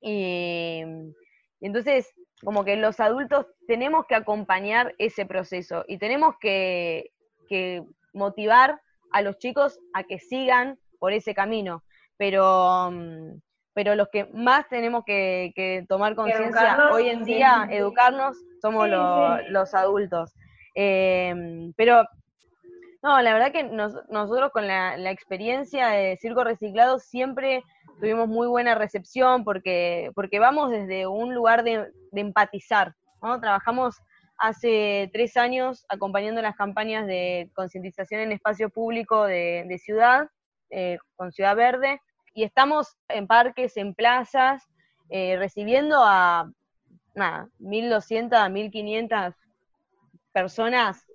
[0.00, 0.82] y
[1.60, 7.10] entonces, como que los adultos tenemos que acompañar ese proceso y tenemos que,
[8.12, 8.80] motivar
[9.12, 11.84] a los chicos a que sigan por ese camino.
[12.16, 13.40] Pero, mm,
[13.74, 20.32] pero los que más tenemos que, tomar conciencia hoy en día, educarnos, somos los, adultos.
[20.74, 22.04] Em, pero,
[23.02, 27.62] no, la verdad que nosotros con la, experiencia de circo reciclado siempre
[27.98, 33.38] tuvimos muy buena recepción porque, porque vamos desde un lugar de, empatizar, ¿no?
[33.40, 33.96] Trabajamos
[34.38, 40.28] hace tres años acompañando las campañas de concientización en espacio público de, ciudad,
[40.70, 42.00] eh, con Ciudad Verde,
[42.34, 44.66] y estamos en parques, en plazas,
[45.08, 46.50] eh, recibiendo a
[47.14, 49.34] nada, 1.200, 1.500
[50.32, 51.06] personas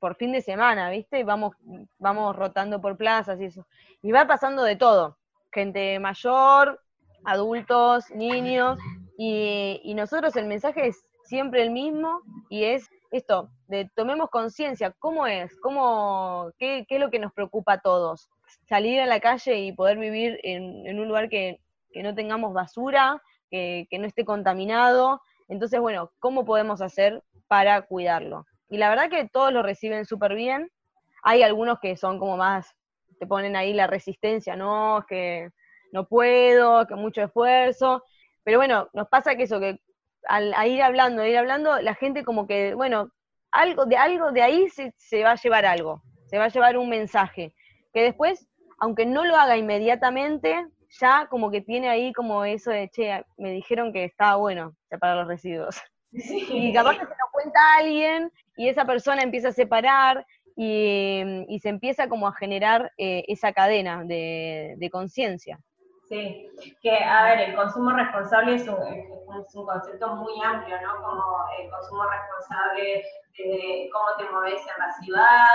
[0.00, 1.20] por fin de semana, ¿viste?
[1.20, 1.56] Y vamos,
[1.98, 3.66] vamos rotando por plazas y eso.
[4.02, 5.18] Y va pasando de todo,
[5.52, 6.80] gente mayor,
[7.24, 8.78] adultos, niños,
[9.20, 15.26] y, nosotros el mensaje es siempre el mismo y es esto, de tomemos conciencia, ¿cómo
[15.26, 15.58] es?
[15.60, 18.28] ¿Cómo, qué, qué, es lo que nos preocupa a todos?
[18.68, 21.58] Salir a la calle y poder vivir en, un lugar que,
[21.96, 25.20] no tengamos basura, que, no esté contaminado.
[25.48, 28.46] Entonces, bueno, ¿cómo podemos hacer para cuidarlo?
[28.68, 30.70] Y la verdad que todos lo reciben súper bien.
[31.24, 32.76] Hay algunos que son como más,
[33.18, 35.50] te ponen ahí la resistencia, no, que
[35.92, 38.04] no puedo, que mucho esfuerzo.
[38.44, 39.80] Pero bueno, nos pasa que eso, que
[40.26, 43.10] al ir hablando, ir hablando, la gente como que, bueno,
[43.50, 46.76] algo de algo de ahí se, se, va a llevar algo, se va a llevar
[46.76, 47.54] un mensaje,
[47.92, 48.46] que después,
[48.78, 50.66] aunque no lo haga inmediatamente,
[51.00, 55.16] ya como que tiene ahí como eso de, che, me dijeron que estaba bueno separar
[55.16, 55.80] los residuos.
[56.10, 60.26] Y capaz que se lo cuenta alguien y esa persona empieza a separar
[60.60, 65.60] y, se empieza como a generar eh, esa cadena de, de conciencia.
[66.08, 66.48] Sí,
[66.82, 71.02] que a ver, el consumo responsable es un, es un concepto muy amplio, ¿no?
[71.02, 71.22] Como
[71.60, 73.04] el consumo responsable
[73.36, 75.46] de cómo te mueves en la ciudad,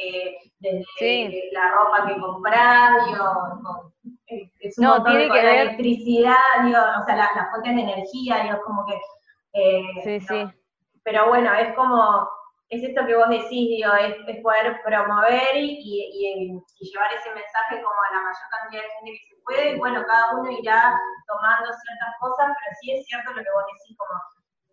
[0.00, 3.92] eh, desde la ropa que compras, digo,
[4.60, 5.66] es un no, tiene que ver...
[5.66, 8.94] electricidad, digo, o sea, las fuentes de energía, digo, como que...
[9.54, 10.44] Eh, sí, sí.
[11.02, 12.28] Pero bueno, es como
[12.68, 15.78] es esto que vos decís, digo, es, poder promover y,
[16.80, 20.02] llevar ese mensaje como a la mayor cantidad de gente que se puede, y bueno,
[20.06, 24.14] cada uno irá tomando ciertas cosas, pero sí es cierto lo que vos decís, como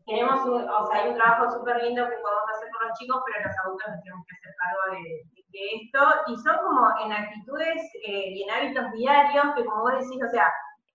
[0.05, 3.23] tenemos, un, o sea, hay un trabajo súper lindo que podemos hacer con los chicos,
[3.25, 7.81] pero los adultos nos tenemos que hacer cargo de, esto, y son como en actitudes
[8.07, 10.51] eh, y en hábitos diarios que como vos decís, o sea,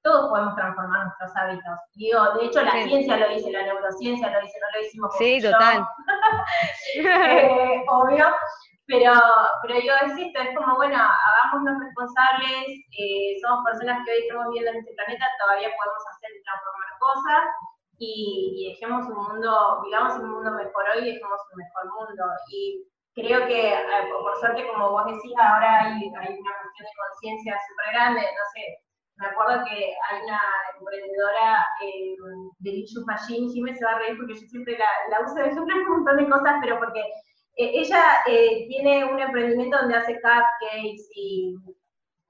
[0.08, 1.78] todos podemos transformar nuestros hábitos.
[1.94, 5.42] Digo, de hecho la ciencia lo dice, la neurociencia lo dice, no lo decimos Sí,
[5.42, 5.84] total.
[6.96, 8.26] eh, obvio.
[8.86, 9.12] Pero,
[9.60, 12.64] pero yo insisto, es como, bueno, hagámonos responsables,
[12.96, 16.90] eh, somos personas que hoy estamos viviendo en este planeta, todavía podemos hacer y transformar
[16.96, 17.42] cosas,
[18.00, 22.24] y, dejemos un mundo, vivamos un mundo mejor hoy y dejemos un mejor mundo.
[22.48, 26.96] Y creo que, eh, por suerte, como vos decís, ahora hay, hay una cuestión de
[26.96, 28.87] conciencia súper grande, no sé,
[29.18, 30.40] me acuerdo que hay una
[30.78, 32.14] emprendedora eh,
[32.60, 35.74] de Lichu Machine, Jimmy se va a reír porque yo siempre la, uso de ejemplo
[35.74, 37.00] un montón de cosas, pero porque
[37.56, 41.56] eh, ella eh, tiene un emprendimiento donde hace cupcakes y,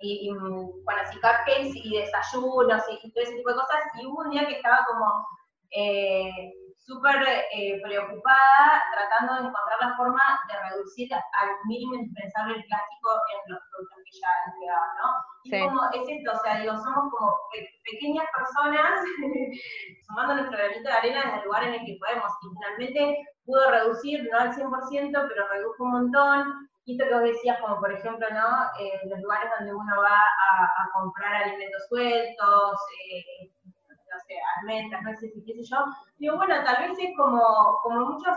[0.01, 4.31] y, bueno, así cupcakes y desayunos y, todo ese tipo de cosas, y hubo un
[4.31, 5.27] día que estaba como
[5.73, 6.53] eh,
[6.89, 7.21] súper
[7.53, 13.53] eh, preocupada tratando de encontrar la forma de reducir al mínimo indispensable el plástico en
[13.53, 15.09] los productos que ella entregaba, ¿no?
[15.45, 17.37] Y como es esto, o sea, digo, somos como
[17.85, 19.05] pequeñas personas
[20.09, 23.71] sumando nuestro granito de arena desde el lugar en el que podemos, y finalmente pudo
[23.71, 27.93] reducir, no al 100%, pero redujo un montón, y esto que vos decías, como por
[27.93, 28.49] ejemplo, ¿no?
[28.81, 32.81] Eh, los lugares donde uno va a, comprar alimentos sueltos,
[33.13, 33.53] eh,
[34.11, 35.79] no sé, almendras, no sé si qué sé yo.
[36.19, 38.37] Digo, bueno, tal vez es como, como muchos,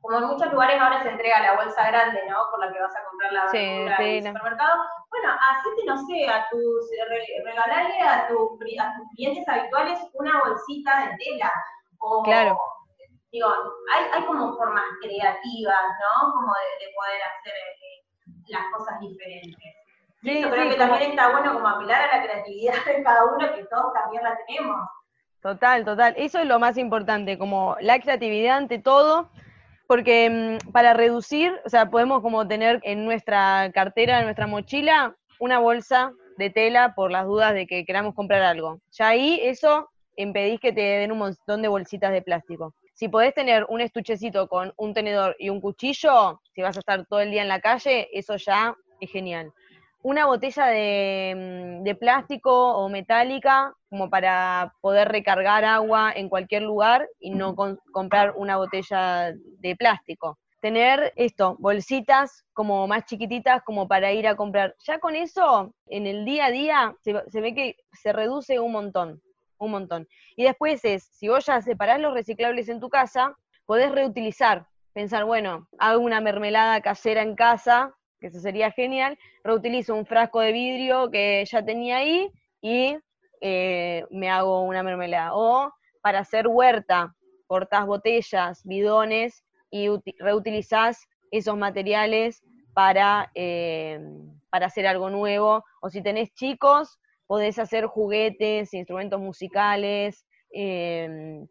[0.00, 2.38] como en muchos lugares ahora se entrega la bolsa grande, ¿no?
[2.50, 4.82] Por la que vas a comprar la verdura en el supermercado.
[5.10, 6.90] Bueno, hacete, no sé, a tus,
[7.44, 11.52] regalarle a, tu, a tus clientes habituales una bolsita de tela.
[11.98, 12.58] O, claro.
[13.30, 13.48] Digo,
[13.94, 16.32] hay, hay como formas creativas, ¿no?
[16.32, 18.04] Como de, de poder hacer eh,
[18.48, 19.81] las cosas diferentes.
[20.22, 23.54] Sí, Yo creo que también está bueno como apelar a la creatividad de cada uno,
[23.54, 24.76] que todos también la tenemos.
[25.40, 26.14] Total, total.
[26.16, 29.30] Eso es lo más importante, como la creatividad ante todo,
[29.88, 35.16] porque mm, para reducir, o sea, podemos como tener en nuestra cartera, en nuestra mochila,
[35.40, 38.78] una bolsa de tela por las dudas de que queramos comprar algo.
[38.92, 42.74] Ya ahí eso impedís que te den un montón de bolsitas de plástico.
[42.94, 47.04] Si podés tener un estuchecito con un tenedor y un cuchillo, si vas a estar
[47.06, 49.52] todo el día en la calle, eso ya es genial
[50.02, 57.08] una botella mm, de, plástico o metálica como para poder recargar agua en cualquier lugar
[57.20, 57.54] y no
[57.92, 60.38] comprar una botella de plástico.
[60.60, 64.76] tener esto, bolsitas como más chiquititas como para ir a comprar.
[64.86, 69.20] Ya con eso, en el día a día, se, ve que se reduce un montón,
[69.58, 70.06] un montón.
[70.36, 73.36] Y después es, si vos ya separás los reciclables en tu casa,
[73.66, 74.66] podés reutilizar.
[74.92, 77.92] Pensar, bueno, hago una mermelada casera en casa,
[78.22, 82.30] que eso sería genial, reutilizo un frasco de vidrio que ya tenía ahí
[82.62, 82.96] y
[83.40, 85.34] eh, me hago una mermelada.
[85.34, 87.14] O para hacer huerta,
[87.48, 89.88] cortás botellas, bidones y
[90.20, 92.42] reutilizás esos materiales
[92.74, 93.98] para, eh,
[94.50, 95.64] para hacer algo nuevo.
[95.80, 101.44] O si tenés chicos, podés hacer juguetes, instrumentos musicales, em,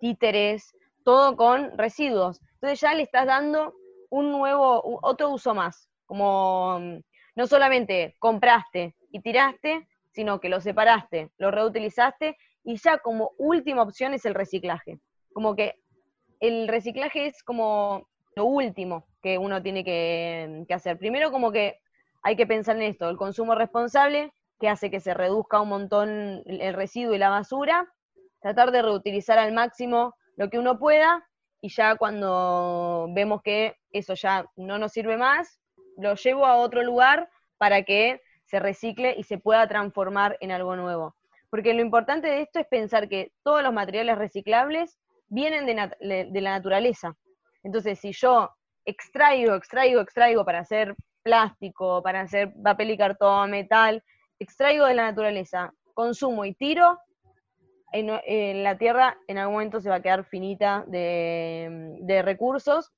[0.00, 0.72] títeres,
[1.04, 2.40] todo con residuos.
[2.54, 3.74] Entonces ya le estás dando
[4.08, 5.90] un nuevo, otro uso más.
[6.06, 6.98] Como mm,
[7.34, 13.82] no solamente compraste y tiraste, sino que lo separaste, lo reutilizaste y ya como última
[13.82, 14.98] opción es el reciclaje.
[15.32, 15.74] Como que
[16.40, 20.98] el reciclaje es como lo último que uno tiene que, hacer.
[20.98, 21.78] Primero como que
[22.22, 26.42] hay que pensar en esto, el consumo responsable, que hace que se reduzca un montón
[26.46, 27.86] el residuo y la basura,
[28.40, 31.26] tratar de reutilizar al máximo lo que uno pueda
[31.60, 35.60] y ya cuando vemos que eso ya no nos sirve más,
[35.96, 37.28] lo llevo a otro lugar
[37.58, 41.16] para que se recicle y se pueda transformar en algo nuevo.
[41.50, 46.50] Porque lo importante de esto es pensar que todos los materiales reciclables vienen de, la
[46.50, 47.16] naturaleza.
[47.62, 48.50] Entonces, si yo
[48.84, 54.02] extraigo, extraigo, extraigo para hacer plástico, para hacer papel y cartón, metal,
[54.38, 56.98] extraigo de la naturaleza, consumo y tiro,
[57.92, 62.92] en, la tierra en algún momento se va a quedar finita de, recursos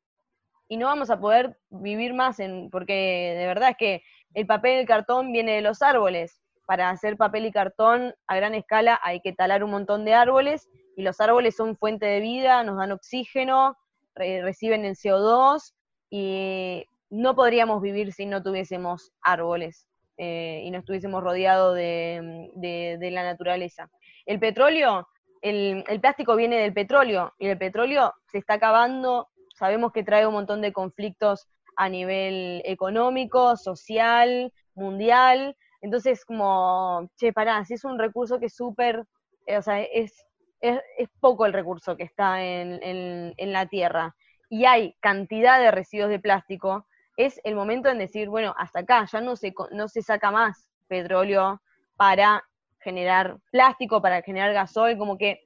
[0.68, 4.02] y no vamos a poder vivir más, en, porque de verdad es que
[4.34, 6.40] el papel y el cartón viene de los árboles.
[6.66, 10.68] Para hacer papel y cartón a gran escala hay que talar un montón de árboles
[10.96, 13.76] y los árboles son fuente de vida, nos dan oxígeno,
[14.14, 15.72] reciben el CO2
[16.10, 23.22] y no podríamos vivir si no tuviésemos árboles eh, y no estuviésemos rodeados de, la
[23.22, 23.88] naturaleza.
[24.26, 25.06] El petróleo,
[25.40, 29.28] el, plástico viene del petróleo y el petróleo se está acabando,
[29.58, 37.32] sabemos que trae un montón de conflictos a nivel económico, social, mundial, entonces como, che,
[37.32, 39.04] pará, si es un recurso que es súper,
[39.46, 40.28] eh, o sea, es
[40.60, 44.14] es, poco el recurso que está en, la tierra
[44.48, 46.86] y hay cantidad de residuos de plástico,
[47.16, 50.70] es el momento en decir, bueno, hasta acá ya no se, no se saca más
[50.86, 51.60] petróleo
[51.96, 52.44] para
[52.80, 55.42] generar plástico, para generar gasol, como que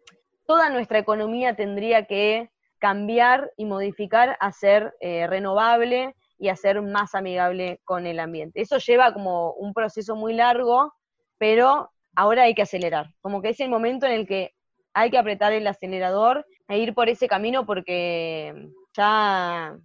[0.47, 2.51] toda nuestra economía tendría que
[2.83, 8.61] cambiar y modificar a ser eh, renovable y a ser más amigable con el ambiente.
[8.61, 10.93] Eso lleva como un proceso muy largo,
[11.39, 13.14] pero ahora hay que acelerar.
[13.20, 14.51] Como que es el momento en el que
[14.95, 18.53] hay que apretar el acelerador e ir por ese camino porque
[18.97, 19.78] ya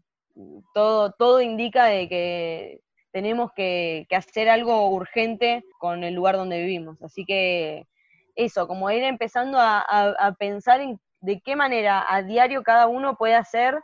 [0.73, 2.81] todo, todo indica de que
[3.11, 6.99] tenemos que, hacer algo urgente con el lugar donde vivimos.
[7.03, 7.85] Así que
[8.33, 13.35] eso, como ir empezando a, pensar en de qué manera a diario cada uno puede
[13.35, 13.79] hacer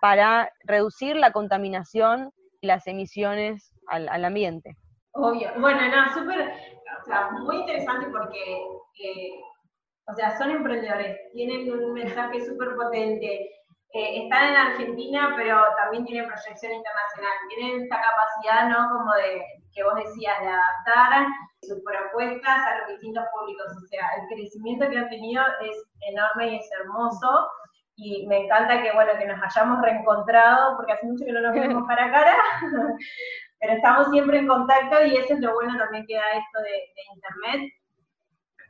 [0.00, 2.30] para reducir la contaminación
[2.60, 4.76] y las emisiones al, ambiente.
[5.12, 5.50] Obvio.
[5.58, 6.52] Bueno, no, súper,
[7.00, 8.62] o sea, muy interesante porque
[9.02, 9.30] eh,
[10.08, 13.50] o sea, son emprendedores, tienen un mensaje súper potente,
[13.92, 18.98] eh, están en Argentina, pero también tienen proyección internacional, tienen esta capacidad, ¿no?
[18.98, 19.42] Como de,
[19.78, 21.26] que vos decías, de adaptar
[21.62, 26.48] sus propuestas a los distintos públicos, o sea, el crecimiento que han tenido es enorme
[26.48, 27.48] y es hermoso,
[27.94, 31.54] y me encanta que, bueno, que nos hayamos reencontrado, porque hace mucho que no nos
[31.54, 32.36] vemos cara a cara,
[33.60, 36.70] pero estamos siempre en contacto y eso es lo bueno también que da esto de,
[36.70, 37.72] de Internet,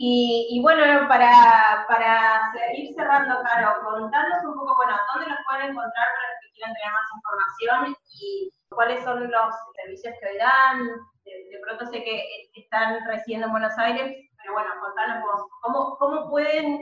[0.01, 6.07] y, bueno, para, para ir cerrando, Caro, contanos un poco, bueno, dónde nos pueden encontrar
[6.15, 10.87] para los que quieran tener más información y cuáles son los servicios que hoy dan.
[11.25, 12.23] De, pronto sé que
[12.55, 16.81] están residiendo en Buenos Aires, pero bueno, contanos vos, ¿cómo, cómo pueden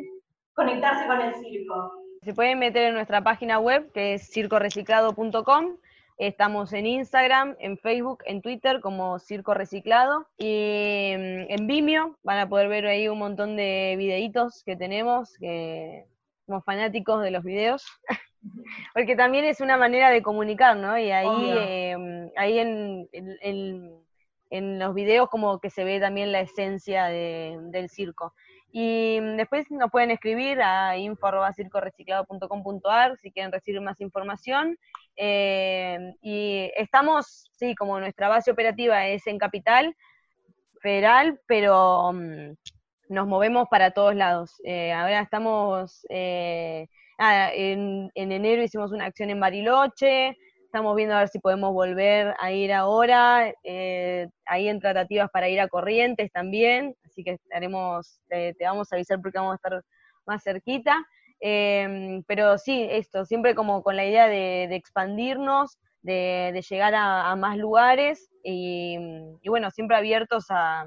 [0.55, 1.93] conectarse con el circo?
[2.23, 5.79] Se pueden meter en nuestra página web, que es circoreciclado.com,
[6.19, 12.39] Estamos en Instagram, en Facebook, en Twitter como Circo Reciclado y mm, en Vimeo van
[12.39, 16.07] a poder ver ahí un montón de videitos que tenemos, que
[16.47, 17.85] somos fanáticos de los videos,
[18.95, 20.97] porque también es una manera de comunicar, ¿no?
[20.97, 27.07] Y ahí, em, ahí en, en, los videos como que se ve también la esencia
[27.09, 28.33] del circo.
[28.73, 34.77] Y después nos pueden escribir a info.circoreciclado.com.ar si quieren recibir más información.
[35.17, 39.97] Eh, y estamos, sí, como nuestra base operativa es en Capital
[40.81, 42.53] Federal, pero mm,
[43.09, 44.61] nos movemos para todos lados.
[44.65, 46.89] Eh, ahora estamos eh,
[47.19, 50.37] ah, en, enero hicimos una acción en Bariloche,
[50.77, 55.49] estamos viendo a ver si podemos volver a ir ahora, eh, ahí en tratativas para
[55.49, 59.83] ir a Corrientes también, así que estaremos, te, vamos a avisar porque vamos a estar
[60.27, 61.03] más cerquita.
[61.41, 67.57] Em, pero sí, esto, siempre como con la idea de, expandirnos, de, llegar a, más
[67.57, 68.99] lugares y,
[69.49, 70.85] bueno, siempre abiertos a,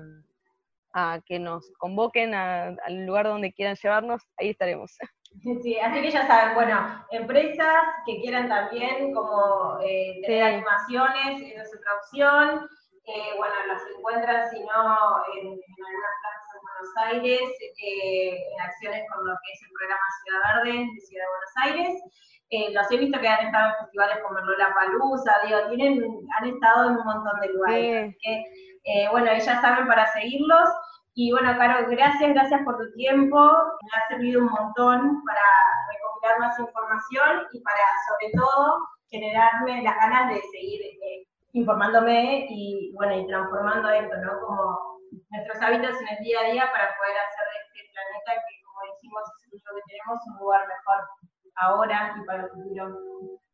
[1.25, 2.77] que nos convoquen al
[3.07, 4.95] lugar donde quieran llevarnos, ahí estaremos.
[5.63, 11.61] Sí, así que ya saben, bueno, empresas que quieran también como eh, tener animaciones, esa
[11.61, 12.69] es otra opción.
[13.05, 17.49] Eh, bueno, las encuentran, si no, en, en algunas plazas en Buenos Aires,
[17.83, 21.55] eh, en acciones con lo que es el programa Ciudad Verde de Ciudad de Buenos
[21.63, 22.03] Aires.
[22.51, 26.03] Eh, los he visto que han estado en festivales como Lola Palusa, digo, tienen,
[26.37, 28.15] han estado en un montón de lugares.
[28.21, 30.69] que, bueno, ya saben para seguirlos.
[31.15, 33.37] Y bueno, Caro, gracias, gracias por tu tiempo.
[33.37, 35.45] Me ha servido un montón para
[35.91, 38.77] recopilar más información y para, sobre todo,
[39.09, 44.39] generarme las ganas de seguir eh, informándome y, bueno, y transformando esto, ¿no?
[44.39, 44.99] Como
[45.31, 48.79] nuestros hábitos en el día a día para poder hacer de este planeta que, como
[48.93, 51.09] dijimos, es el que tenemos, un lugar mejor
[51.55, 52.99] ahora y para el futuro.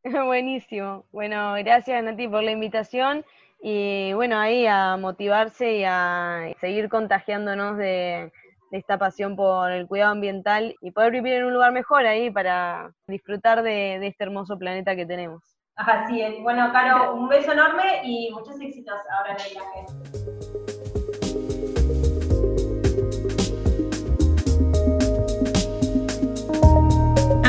[0.25, 1.05] Buenísimo.
[1.11, 3.25] Bueno, gracias Nati por la invitación
[3.67, 8.31] y bueno, ahí a motivarse y a seguir contagiándonos de,
[8.69, 12.91] esta pasión por el cuidado ambiental y poder vivir en un lugar mejor ahí para
[13.07, 15.41] disfrutar de, de este hermoso planeta que tenemos.
[15.77, 16.43] Así es.
[16.43, 20.74] Bueno, Caro, un beso enorme y muchos éxitos ahora en el viaje.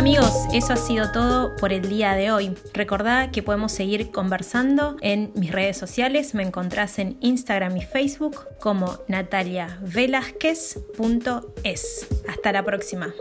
[0.06, 2.54] Amigos, eso ha sido todo por el día de hoy.
[2.72, 6.32] Recordá que podemos seguir conversando en mis redes sociales.
[6.32, 12.06] Me encontrás en Instagram y Facebook como nataliavelázquez.es.
[12.28, 13.12] Hasta la próxima.